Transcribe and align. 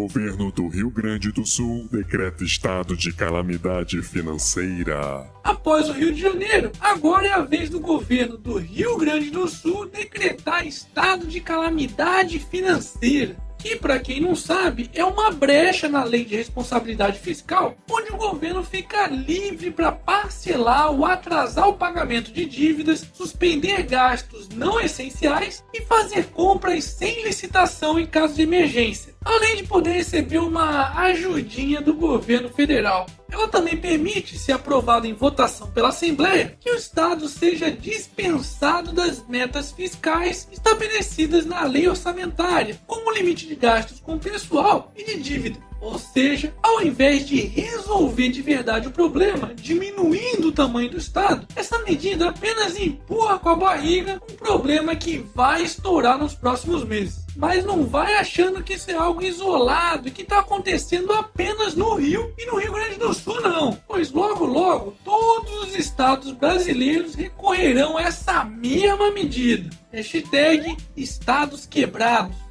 Governo 0.00 0.50
do 0.50 0.66
Rio 0.66 0.90
Grande 0.90 1.30
do 1.30 1.44
Sul 1.44 1.86
decreta 1.92 2.42
estado 2.42 2.96
de 2.96 3.12
calamidade 3.12 4.00
financeira. 4.00 5.30
Após 5.44 5.90
o 5.90 5.92
Rio 5.92 6.10
de 6.10 6.22
Janeiro, 6.22 6.72
agora 6.80 7.26
é 7.26 7.32
a 7.34 7.42
vez 7.42 7.68
do 7.68 7.78
governo 7.78 8.38
do 8.38 8.56
Rio 8.56 8.96
Grande 8.96 9.30
do 9.30 9.46
Sul 9.46 9.84
decretar 9.84 10.66
estado 10.66 11.26
de 11.26 11.38
calamidade 11.38 12.38
financeira 12.38 13.36
que, 13.60 13.76
para 13.76 13.98
quem 13.98 14.20
não 14.20 14.34
sabe, 14.34 14.90
é 14.94 15.04
uma 15.04 15.30
brecha 15.30 15.88
na 15.88 16.02
lei 16.02 16.24
de 16.24 16.34
responsabilidade 16.34 17.18
fiscal, 17.18 17.76
onde 17.90 18.10
o 18.10 18.16
governo 18.16 18.64
fica 18.64 19.06
livre 19.06 19.70
para 19.70 19.92
parcelar 19.92 20.90
ou 20.90 21.04
atrasar 21.04 21.68
o 21.68 21.74
pagamento 21.74 22.32
de 22.32 22.46
dívidas, 22.46 23.06
suspender 23.12 23.82
gastos 23.82 24.48
não 24.48 24.80
essenciais 24.80 25.62
e 25.74 25.82
fazer 25.82 26.26
compras 26.28 26.84
sem 26.84 27.22
licitação 27.22 27.98
em 27.98 28.06
caso 28.06 28.34
de 28.34 28.42
emergência, 28.42 29.14
além 29.24 29.56
de 29.56 29.64
poder 29.64 29.92
receber 29.92 30.38
uma 30.38 30.98
ajudinha 31.00 31.80
do 31.80 31.94
governo 31.94 32.48
federal. 32.48 33.06
Ela 33.30 33.48
também 33.48 33.76
permite, 33.76 34.38
se 34.38 34.50
aprovada 34.50 35.06
em 35.06 35.12
votação 35.12 35.70
pela 35.70 35.88
Assembleia, 35.90 36.56
que 36.58 36.70
o 36.70 36.76
Estado 36.76 37.28
seja 37.28 37.70
dispensado 37.70 38.92
das 38.92 39.26
metas 39.28 39.70
fiscais 39.70 40.48
estabelecidas 40.50 41.46
na 41.46 41.62
lei 41.64 41.88
orçamentária, 41.88 42.80
como 42.86 43.12
limite 43.12 43.46
de 43.46 43.54
gastos 43.54 44.00
com 44.00 44.18
pessoal 44.18 44.92
e 44.96 45.04
de 45.04 45.20
dívida. 45.20 45.69
Ou 45.80 45.98
seja, 45.98 46.54
ao 46.62 46.82
invés 46.82 47.26
de 47.26 47.40
resolver 47.40 48.28
de 48.28 48.42
verdade 48.42 48.88
o 48.88 48.92
problema, 48.92 49.52
diminuindo 49.54 50.48
o 50.48 50.52
tamanho 50.52 50.90
do 50.90 50.98
Estado, 50.98 51.46
essa 51.56 51.78
medida 51.80 52.28
apenas 52.28 52.78
empurra 52.78 53.38
com 53.38 53.48
a 53.48 53.56
barriga 53.56 54.20
um 54.30 54.34
problema 54.34 54.94
que 54.94 55.18
vai 55.34 55.62
estourar 55.62 56.18
nos 56.18 56.34
próximos 56.34 56.84
meses. 56.84 57.24
Mas 57.36 57.64
não 57.64 57.86
vai 57.86 58.16
achando 58.16 58.62
que 58.62 58.74
isso 58.74 58.90
é 58.90 58.94
algo 58.94 59.22
isolado 59.22 60.08
e 60.08 60.10
que 60.10 60.22
está 60.22 60.40
acontecendo 60.40 61.12
apenas 61.12 61.74
no 61.74 61.94
Rio 61.94 62.32
e 62.36 62.46
no 62.46 62.58
Rio 62.58 62.72
Grande 62.72 62.98
do 62.98 63.14
Sul, 63.14 63.40
não. 63.40 63.78
Pois 63.86 64.10
logo, 64.12 64.44
logo, 64.44 64.94
todos 65.04 65.64
os 65.64 65.74
estados 65.74 66.32
brasileiros 66.32 67.14
recorrerão 67.14 67.96
a 67.96 68.02
essa 68.02 68.44
mesma 68.44 69.10
medida. 69.10 69.70
Hashtag 69.92 70.76
Estados 70.96 71.66
Quebrados. 71.66 72.49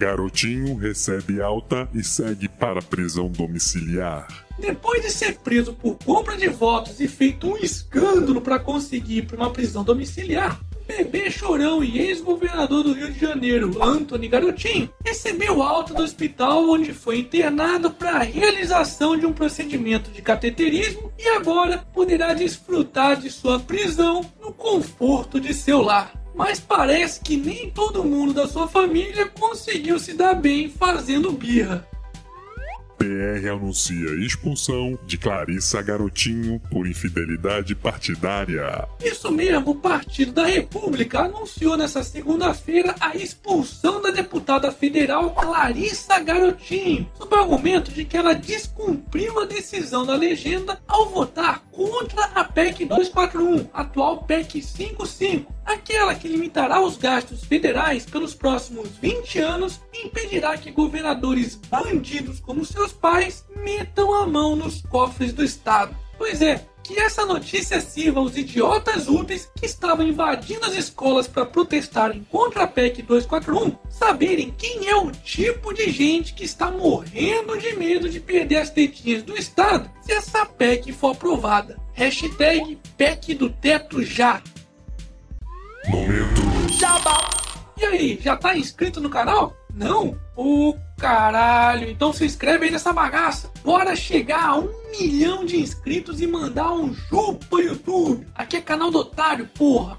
Garotinho 0.00 0.76
recebe 0.76 1.42
alta 1.42 1.86
e 1.92 2.02
segue 2.02 2.48
para 2.48 2.80
prisão 2.80 3.28
domiciliar. 3.28 4.46
Depois 4.58 5.02
de 5.02 5.10
ser 5.10 5.36
preso 5.40 5.74
por 5.74 5.98
compra 6.02 6.38
de 6.38 6.48
votos 6.48 7.00
e 7.00 7.06
feito 7.06 7.46
um 7.46 7.56
escândalo 7.58 8.40
para 8.40 8.58
conseguir 8.58 9.28
uma 9.34 9.50
prisão 9.50 9.84
domiciliar, 9.84 10.58
bebê 10.86 11.30
chorão 11.30 11.84
e 11.84 11.98
ex-governador 11.98 12.82
do 12.82 12.94
Rio 12.94 13.12
de 13.12 13.20
Janeiro, 13.20 13.82
Anthony 13.82 14.26
Garotinho, 14.26 14.88
recebeu 15.04 15.62
alta 15.62 15.92
do 15.92 16.02
hospital 16.02 16.70
onde 16.70 16.94
foi 16.94 17.18
internado 17.18 17.90
para 17.90 18.12
a 18.12 18.22
realização 18.22 19.18
de 19.18 19.26
um 19.26 19.34
procedimento 19.34 20.10
de 20.10 20.22
cateterismo 20.22 21.12
e 21.18 21.28
agora 21.28 21.84
poderá 21.92 22.32
desfrutar 22.32 23.20
de 23.20 23.28
sua 23.28 23.60
prisão 23.60 24.24
no 24.40 24.50
conforto 24.50 25.38
de 25.38 25.52
seu 25.52 25.82
lar 25.82 26.19
mas 26.34 26.60
parece 26.60 27.20
que 27.20 27.36
nem 27.36 27.70
todo 27.70 28.04
mundo 28.04 28.34
da 28.34 28.46
sua 28.46 28.68
família 28.68 29.26
conseguiu 29.26 29.98
se 29.98 30.14
dar 30.14 30.34
bem 30.34 30.70
fazendo 30.70 31.32
birra. 31.32 31.86
PR 33.00 33.48
anuncia 33.50 34.10
expulsão 34.26 34.98
de 35.06 35.16
Clarissa 35.16 35.80
Garotinho 35.80 36.60
por 36.70 36.86
infidelidade 36.86 37.74
partidária. 37.74 38.86
Isso 39.02 39.32
mesmo, 39.32 39.70
o 39.70 39.74
Partido 39.74 40.32
da 40.32 40.44
República 40.44 41.20
anunciou 41.20 41.78
nesta 41.78 42.02
segunda-feira 42.02 42.94
a 43.00 43.16
expulsão 43.16 44.02
da 44.02 44.10
deputada 44.10 44.70
federal 44.70 45.30
Clarissa 45.30 46.20
Garotinho, 46.20 47.10
sob 47.16 47.34
o 47.34 47.38
argumento 47.38 47.90
de 47.90 48.04
que 48.04 48.18
ela 48.18 48.34
descumpriu 48.34 49.40
a 49.40 49.46
decisão 49.46 50.04
da 50.04 50.14
legenda 50.14 50.78
ao 50.86 51.08
votar 51.08 51.62
contra 51.72 52.22
a 52.34 52.44
PEC 52.44 52.84
241, 52.84 53.66
atual 53.72 54.24
PEC 54.24 54.60
55, 54.60 55.54
aquela 55.64 56.14
que 56.14 56.28
limitará 56.28 56.80
os 56.80 56.96
gastos 56.96 57.44
federais 57.44 58.04
pelos 58.04 58.34
próximos 58.34 58.88
20 59.00 59.38
anos 59.38 59.80
e 59.92 60.06
impedirá 60.06 60.56
que 60.56 60.70
governadores 60.70 61.56
bandidos 61.56 62.40
como 62.40 62.64
seus 62.64 62.92
pais 62.92 63.44
metam 63.56 64.14
a 64.14 64.26
mão 64.26 64.56
nos 64.56 64.82
cofres 64.82 65.32
do 65.32 65.44
Estado. 65.44 65.94
Pois 66.18 66.42
é, 66.42 66.66
que 66.82 66.98
essa 66.98 67.24
notícia 67.24 67.80
sirva 67.80 68.20
aos 68.20 68.36
idiotas 68.36 69.08
úteis 69.08 69.50
que 69.56 69.64
estavam 69.64 70.06
invadindo 70.06 70.66
as 70.66 70.74
escolas 70.74 71.28
para 71.28 71.46
protestarem 71.46 72.26
contra 72.28 72.64
a 72.64 72.66
PEC 72.66 73.02
241 73.02 73.76
saberem 73.88 74.52
quem 74.56 74.88
é 74.88 74.96
o 74.96 75.10
tipo 75.10 75.72
de 75.72 75.90
gente 75.90 76.34
que 76.34 76.44
está 76.44 76.70
morrendo 76.70 77.56
de 77.56 77.76
medo 77.76 78.08
de 78.08 78.18
perder 78.18 78.56
as 78.56 78.70
tetinhas 78.70 79.22
do 79.22 79.36
Estado 79.36 79.90
se 80.00 80.12
essa 80.12 80.44
PEC 80.44 80.92
for 80.92 81.12
aprovada. 81.12 81.78
Hashtag 81.92 82.78
PEC 82.96 83.34
do 83.34 83.50
teto 83.50 84.02
já. 84.02 84.42
Momento. 85.88 86.40
E 87.76 87.84
aí, 87.84 88.20
já 88.22 88.36
tá 88.36 88.54
inscrito 88.56 89.00
no 89.00 89.08
canal? 89.08 89.56
Não? 89.74 90.18
Ô 90.36 90.70
oh, 90.70 90.76
caralho, 90.98 91.88
então 91.88 92.12
se 92.12 92.26
inscreve 92.26 92.66
aí 92.66 92.70
nessa 92.70 92.92
bagaça. 92.92 93.50
Bora 93.64 93.96
chegar 93.96 94.50
a 94.50 94.58
um 94.58 94.68
milhão 94.90 95.46
de 95.46 95.58
inscritos 95.58 96.20
e 96.20 96.26
mandar 96.26 96.72
um 96.72 96.94
chupa 96.94 97.60
YouTube. 97.60 98.26
Aqui 98.34 98.58
é 98.58 98.60
canal 98.60 98.90
do 98.90 98.98
otário, 98.98 99.48
porra. 99.54 99.96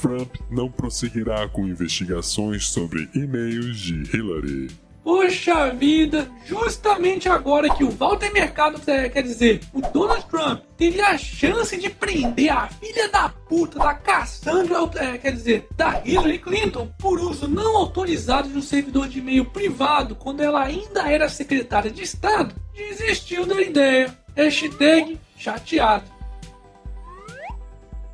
Trump 0.00 0.34
não 0.50 0.70
prosseguirá 0.70 1.46
com 1.48 1.68
investigações 1.68 2.66
sobre 2.68 3.08
e-mails 3.14 3.78
de 3.78 4.16
Hillary. 4.16 4.70
Poxa 5.04 5.70
vida, 5.70 6.30
justamente 6.44 7.28
agora 7.28 7.68
que 7.74 7.82
o 7.82 7.90
Walter 7.90 8.32
Mercado, 8.32 8.80
quer 8.80 9.22
dizer, 9.22 9.60
o 9.72 9.80
Donald 9.80 10.24
Trump, 10.26 10.60
teve 10.76 11.00
a 11.00 11.18
chance 11.18 11.76
de 11.76 11.90
prender 11.90 12.50
a 12.52 12.68
filha 12.68 13.08
da 13.08 13.28
puta 13.28 13.80
da 13.80 13.94
Cassandra, 13.94 14.76
é, 14.96 15.18
quer 15.18 15.32
dizer, 15.32 15.66
da 15.76 16.00
Hillary 16.04 16.38
Clinton, 16.38 16.88
por 16.98 17.18
uso 17.18 17.48
não 17.48 17.76
autorizado 17.76 18.48
de 18.48 18.56
um 18.56 18.62
servidor 18.62 19.08
de 19.08 19.18
e-mail 19.18 19.44
privado 19.44 20.14
quando 20.14 20.40
ela 20.40 20.62
ainda 20.62 21.10
era 21.10 21.28
secretária 21.28 21.90
de 21.90 22.02
Estado, 22.02 22.54
desistiu 22.72 23.44
da 23.44 23.60
ideia. 23.60 24.16
Hashtag 24.34 25.18
chateado. 25.36 26.21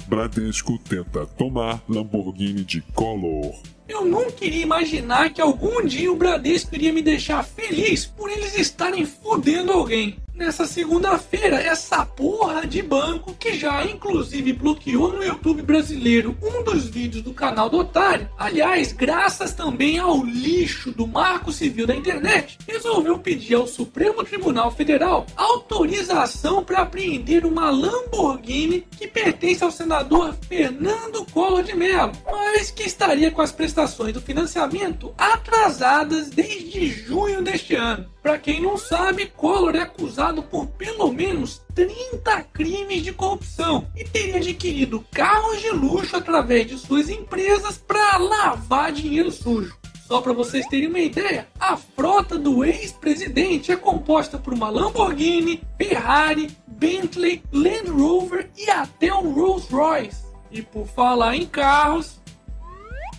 Bradesco 0.09 0.79
tenta 0.79 1.27
tomar 1.27 1.83
Lamborghini 1.87 2.65
de 2.65 2.81
Collor. 2.95 3.55
Eu 3.87 4.07
não 4.07 4.31
queria 4.31 4.63
imaginar 4.63 5.35
que 5.35 5.41
algum 5.41 5.85
dia 5.85 6.11
o 6.11 6.17
Bradesco 6.17 6.75
iria 6.75 6.95
me 6.95 7.03
deixar 7.03 7.45
feliz 7.45 8.07
por 8.07 8.31
eles 8.31 8.57
estarem 8.59 9.05
fudendo 9.05 9.71
alguém 9.71 10.17
nessa 10.38 10.66
segunda-feira 10.66 11.60
essa 11.60 12.06
porra 12.06 12.65
de 12.65 12.81
banco 12.81 13.34
que 13.34 13.54
já 13.54 13.84
inclusive 13.84 14.53
bloqueou 14.53 15.12
no 15.12 15.25
YouTube 15.25 15.62
brasileiro 15.62 16.37
um 16.41 16.62
dos 16.62 16.87
vídeos 16.87 17.25
do 17.25 17.34
canal 17.34 17.69
do 17.69 17.78
Otário. 17.78 18.31
Aliás, 18.38 18.93
graças 18.93 19.53
também 19.53 19.99
ao 19.99 20.25
lixo 20.25 20.93
do 20.93 21.09
Marco 21.09 21.50
Civil 21.50 21.88
da 21.88 21.94
internet, 21.94 22.56
resolveu 22.66 23.19
pedir 23.19 23.54
ao 23.54 23.66
Supremo 23.66 24.22
Tribunal 24.25 24.71
Federal 24.71 25.26
autorização 25.37 26.62
para 26.62 26.82
apreender 26.82 27.44
uma 27.44 27.70
Lamborghini 27.70 28.87
que 28.97 29.09
pertence 29.09 29.65
ao 29.65 29.72
senador 29.72 30.37
Fernando 30.49 31.26
Collor 31.32 31.65
de 31.65 31.75
Mello, 31.75 32.12
mas 32.25 32.70
que 32.70 32.84
estaria 32.84 33.32
com 33.32 33.43
as 33.43 33.50
prestações 33.50 34.12
do 34.12 34.20
financiamento 34.20 35.12
atrasadas 35.19 36.31
desde 36.31 36.88
junho 36.88 37.43
deste 37.43 37.75
ano. 37.75 38.06
Para 38.28 38.39
quem 38.39 38.61
não 38.61 38.77
sabe, 38.77 39.25
Collor 39.25 39.75
é 39.75 39.81
acusado 39.81 40.43
por 40.43 40.67
pelo 40.67 41.11
menos 41.11 41.62
30 41.75 42.43
crimes 42.53 43.03
de 43.03 43.11
corrupção 43.11 43.88
e 43.97 44.05
teria 44.05 44.37
adquirido 44.37 45.03
carros 45.11 45.62
de 45.62 45.70
luxo 45.70 46.14
através 46.14 46.67
de 46.67 46.76
suas 46.76 47.08
empresas 47.08 47.79
para 47.79 48.19
lavar 48.19 48.93
dinheiro 48.93 49.32
sujo. 49.32 49.75
Só 50.06 50.20
para 50.20 50.35
vocês 50.35 50.67
terem 50.67 50.88
uma 50.88 50.99
ideia, 50.99 51.49
a 51.58 51.75
frota 51.79 52.37
do 52.37 52.62
ex-presidente 52.67 53.73
é 53.73 53.76
composta 53.76 54.37
por 54.37 54.53
uma 54.53 54.69
Lamborghini, 54.69 55.62
Ferrari, 55.79 56.55
Bentley, 56.67 57.43
Land 57.50 57.88
Rover 57.88 58.50
e 58.58 58.69
até 58.69 59.11
um 59.11 59.32
Rolls 59.32 59.73
Royce. 59.73 60.26
E 60.50 60.61
por 60.61 60.87
falar 60.87 61.35
em 61.35 61.47
carros, 61.47 62.18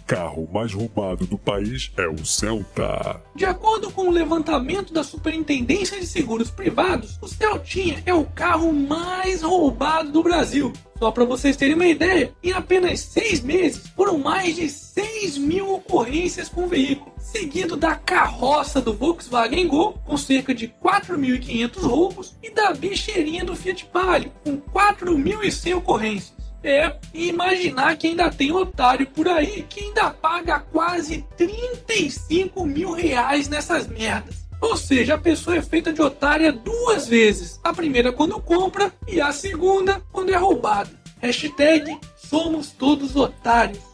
carro 0.10 0.50
mais 0.52 0.74
roubado 0.74 1.28
do 1.28 1.38
país 1.38 1.92
é 1.96 2.08
o 2.08 2.26
Celta. 2.26 3.22
De 3.36 3.46
acordo 3.46 3.92
com 3.92 4.08
o 4.08 4.12
levantamento 4.12 4.92
da 4.92 5.04
Superintendência 5.04 6.00
de 6.00 6.08
Seguros 6.08 6.50
Privados, 6.50 7.20
o 7.22 7.28
Celtinha 7.28 8.02
é 8.08 8.12
o 8.12 8.26
carro 8.26 8.74
mais 8.74 9.44
roubado 9.44 10.12
do 10.12 10.24
Brasil. 10.24 10.74
Só 10.98 11.12
para 11.12 11.26
vocês 11.26 11.56
terem 11.56 11.76
uma 11.76 11.86
ideia, 11.86 12.34
em 12.44 12.52
apenas 12.52 13.02
seis 13.02 13.40
meses 13.42 13.88
foram 13.96 14.18
mais 14.18 14.56
de 14.56 14.68
6 14.68 15.38
mil 15.38 15.76
ocorrências 15.76 16.50
com 16.50 16.64
o 16.64 16.68
veículo, 16.68 17.14
seguido 17.20 17.78
da 17.78 17.94
carroça 17.94 18.82
do 18.82 18.94
Volkswagen 18.94 19.68
Gol, 19.68 19.94
com 20.06 20.18
cerca 20.18 20.56
de 20.56 20.68
4.500 20.84 21.82
roubos, 21.84 22.36
e 22.42 22.50
da 22.50 22.74
bicheirinha 22.74 23.46
do 23.46 23.56
Fiat 23.56 23.86
Palio, 23.86 24.32
com 24.44 24.58
4.100 24.58 25.78
ocorrências. 25.78 26.39
É, 26.64 26.94
imaginar 27.14 27.96
que 27.98 28.08
ainda 28.08 28.30
tem 28.30 28.52
otário 28.52 29.08
por 29.08 29.28
aí 29.28 29.66
que 29.70 29.80
ainda 29.80 30.10
paga 30.10 30.60
quase 30.60 31.26
35 31.38 32.66
mil 32.66 32.92
reais 32.92 33.48
nessas 33.48 33.88
merdas. 33.88 34.36
Ou 34.62 34.76
seja, 34.76 35.16
a 35.16 35.18
pessoa 35.18 35.56
é 35.56 35.62
feita 35.62 35.94
de 35.94 36.02
otária 36.02 36.52
duas 36.52 37.08
vezes. 37.08 37.60
A 37.64 37.74
primeira 37.74 38.12
quando 38.12 38.42
compra 38.42 38.94
e 39.08 39.22
a 39.22 39.32
segunda 39.32 40.02
quando 40.12 40.34
é 40.34 40.38
roubada. 40.38 40.90
Hashtag 41.22 41.98
somos 42.18 42.72
todos 42.72 43.16
otários. 43.16 43.90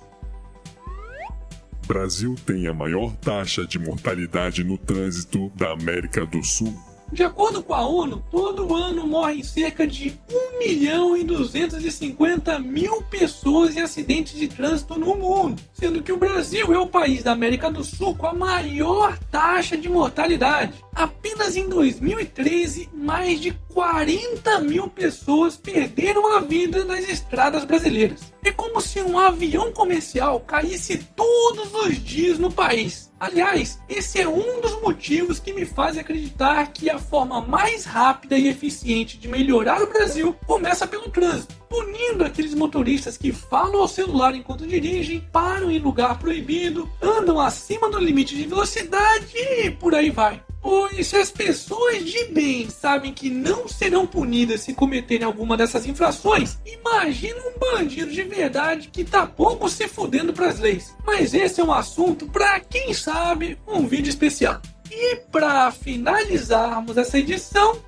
Brasil 1.87 2.35
tem 2.45 2.67
a 2.67 2.73
maior 2.73 3.15
taxa 3.17 3.65
de 3.65 3.77
mortalidade 3.77 4.63
no 4.63 4.75
trânsito 4.75 5.51
da 5.55 5.71
América 5.71 6.25
do 6.25 6.43
Sul. 6.43 6.75
De 7.15 7.23
acordo 7.23 7.63
com 7.63 7.73
a 7.73 7.87
ONU, 7.87 8.21
todo 8.29 8.75
ano 8.75 9.07
morrem 9.07 9.41
cerca 9.41 9.87
de 9.87 10.19
1 10.29 10.59
milhão 10.59 11.15
e 11.15 11.23
250 11.23 12.59
mil 12.59 13.01
pessoas 13.03 13.77
em 13.77 13.79
acidentes 13.79 14.37
de 14.37 14.49
trânsito 14.49 14.99
no 14.99 15.15
mundo, 15.15 15.63
sendo 15.71 16.03
que 16.03 16.11
o 16.11 16.17
Brasil 16.17 16.73
é 16.73 16.77
o 16.77 16.85
país 16.85 17.23
da 17.23 17.31
América 17.31 17.71
do 17.71 17.85
Sul 17.85 18.15
com 18.15 18.27
a 18.27 18.33
maior 18.33 19.17
taxa 19.31 19.77
de 19.77 19.87
mortalidade. 19.87 20.73
Apenas 20.95 21.57
em 21.57 21.67
2013, 21.67 22.89
mais 22.93 23.41
de 23.41 23.51
40 23.73 24.61
mil 24.61 24.87
pessoas 24.87 25.57
perderam 25.57 26.37
a 26.37 26.39
vida 26.39 26.85
nas 26.85 27.09
estradas 27.09 27.65
brasileiras. 27.65 28.33
É 28.41 28.49
como 28.49 28.79
se 28.79 29.01
um 29.01 29.19
avião 29.19 29.73
comercial 29.73 30.39
caísse 30.39 30.97
todos 31.13 31.73
os 31.73 32.01
dias 32.01 32.39
no 32.39 32.49
país. 32.49 33.11
Aliás, 33.19 33.77
esse 33.89 34.21
é 34.21 34.27
um 34.27 34.61
dos 34.61 34.79
motivos 34.81 35.37
que 35.37 35.51
me 35.51 35.65
faz 35.65 35.97
acreditar 35.97 36.71
que 36.71 36.89
a 36.89 36.97
forma 36.97 37.41
mais 37.41 37.83
rápida 37.83 38.37
e 38.37 38.47
eficiente 38.47 39.17
de 39.17 39.27
melhorar 39.27 39.81
o 39.81 39.87
Brasil 39.87 40.33
começa 40.47 40.87
pelo 40.87 41.09
trânsito, 41.09 41.55
punindo 41.69 42.23
aqueles 42.23 42.53
motoristas 42.53 43.17
que 43.17 43.33
falam 43.33 43.81
ao 43.81 43.87
celular 43.87 44.33
enquanto 44.33 44.65
dirigem, 44.65 45.19
param 45.31 45.69
em 45.69 45.79
lugar 45.79 46.17
proibido, 46.19 46.89
andam 47.01 47.39
acima 47.39 47.89
do 47.89 47.99
limite 47.99 48.35
de 48.35 48.47
velocidade 48.47 49.37
e 49.37 49.71
por 49.71 49.93
aí 49.93 50.09
vai. 50.09 50.41
Pois 50.65 51.05
se 51.05 51.15
as 51.15 51.29
pessoas 51.29 52.03
de 52.03 52.25
bem 52.29 52.67
sabem 52.71 53.13
que 53.13 53.29
não 53.29 53.67
serão 53.67 54.07
punidas 54.07 54.61
se 54.61 54.73
cometerem 54.73 55.23
alguma 55.23 55.55
dessas 55.55 55.85
infrações, 55.85 56.57
imagina 56.65 57.39
um 57.39 57.59
bandido 57.59 58.11
de 58.11 58.23
verdade 58.23 58.89
que 58.91 59.03
tá 59.03 59.27
pouco 59.27 59.69
se 59.69 59.87
fudendo 59.87 60.33
pras 60.33 60.59
leis. 60.59 60.95
Mas 61.05 61.35
esse 61.35 61.61
é 61.61 61.63
um 61.63 61.71
assunto 61.71 62.25
para 62.25 62.59
quem 62.59 62.95
sabe 62.95 63.59
um 63.67 63.85
vídeo 63.85 64.09
especial. 64.09 64.59
E 64.89 65.17
para 65.31 65.69
finalizarmos 65.69 66.97
essa 66.97 67.19
edição, 67.19 67.79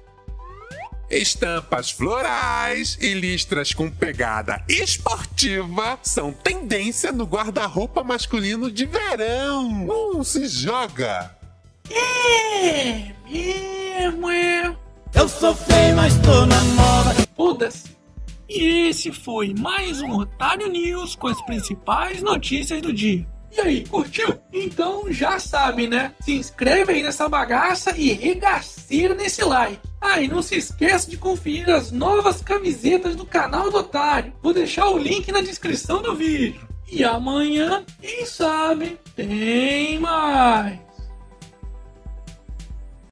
Estampas 1.09 1.89
florais 1.89 2.95
e 3.01 3.13
listras 3.15 3.73
com 3.73 3.89
pegada 3.89 4.61
esportiva 4.69 5.97
são 6.03 6.31
tendência 6.31 7.11
no 7.11 7.23
guarda-roupa 7.23 8.03
masculino 8.03 8.69
de 8.69 8.85
verão. 8.85 9.87
Uh, 9.87 10.23
se 10.23 10.47
joga! 10.47 11.36
É 11.89 13.13
mesmo, 13.29 14.29
é. 14.29 14.75
Eu 15.13 15.27
sou 15.27 15.55
feio, 15.55 15.95
mas 15.95 16.15
tô 16.19 16.45
na 16.45 16.61
moda. 16.63 17.27
Foda-se. 17.35 17.97
E 18.49 18.89
esse 18.89 19.11
foi 19.11 19.53
mais 19.53 20.01
um 20.01 20.11
Otário 20.13 20.69
News 20.69 21.15
com 21.15 21.27
as 21.27 21.41
principais 21.41 22.21
notícias 22.21 22.81
do 22.81 22.93
dia. 22.93 23.27
E 23.51 23.59
aí, 23.59 23.85
curtiu? 23.87 24.37
Então 24.53 25.11
já 25.11 25.39
sabe, 25.39 25.87
né? 25.87 26.13
Se 26.21 26.33
inscreve 26.33 26.93
aí 26.93 27.03
nessa 27.03 27.27
bagaça 27.27 27.97
e 27.97 28.13
regaceira 28.13 29.15
nesse 29.15 29.43
like. 29.43 29.79
Ah, 29.99 30.21
e 30.21 30.27
não 30.27 30.41
se 30.41 30.55
esqueça 30.55 31.09
de 31.09 31.17
conferir 31.17 31.69
as 31.69 31.91
novas 31.91 32.41
camisetas 32.41 33.15
do 33.15 33.25
canal 33.25 33.71
do 33.71 33.77
Otário. 33.77 34.33
Vou 34.41 34.53
deixar 34.53 34.87
o 34.89 34.97
link 34.97 35.31
na 35.31 35.41
descrição 35.41 36.01
do 36.01 36.15
vídeo. 36.15 36.67
E 36.89 37.03
amanhã, 37.03 37.83
quem 38.01 38.25
sabe, 38.25 38.97
tem 39.15 39.99
mais. 39.99 40.86